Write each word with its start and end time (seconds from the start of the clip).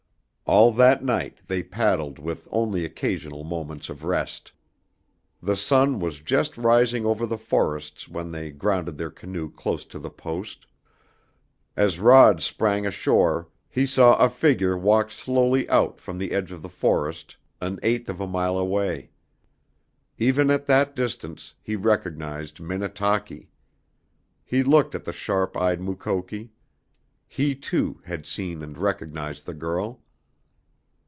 All 0.59 0.73
that 0.73 1.01
night 1.01 1.37
they 1.47 1.63
paddled 1.63 2.19
with 2.19 2.45
only 2.51 2.83
occasional 2.83 3.45
moments 3.45 3.87
of 3.87 4.03
rest. 4.03 4.51
The 5.41 5.55
sun 5.55 6.01
was 6.01 6.19
just 6.19 6.57
rising 6.57 7.05
over 7.05 7.25
the 7.25 7.37
forests 7.37 8.09
when 8.09 8.33
they 8.33 8.51
grounded 8.51 8.97
their 8.97 9.11
canoe 9.11 9.49
close 9.49 9.85
to 9.85 9.97
the 9.97 10.09
Post. 10.09 10.65
As 11.77 12.01
Rod 12.01 12.41
sprang 12.41 12.85
ashore 12.85 13.47
he 13.69 13.85
saw 13.85 14.17
a 14.17 14.27
figure 14.27 14.77
walk 14.77 15.09
slowly 15.09 15.69
out 15.69 16.01
from 16.01 16.17
the 16.17 16.33
edge 16.33 16.51
of 16.51 16.61
the 16.61 16.67
forest 16.67 17.37
an 17.61 17.79
eighth 17.81 18.09
of 18.09 18.19
a 18.19 18.27
mile 18.27 18.57
away. 18.57 19.09
Even 20.17 20.51
at 20.51 20.65
that 20.65 20.97
distance 20.97 21.53
he 21.61 21.77
recognized 21.77 22.59
Minnetaki! 22.59 23.49
He 24.43 24.63
looked 24.63 24.95
at 24.95 25.05
the 25.05 25.13
sharp 25.13 25.55
eyed 25.55 25.79
Mukoki. 25.79 26.51
He, 27.25 27.55
too, 27.55 28.01
had 28.03 28.25
seen 28.25 28.61
and 28.61 28.77
recognized 28.77 29.45
the 29.45 29.53
girl. 29.53 30.01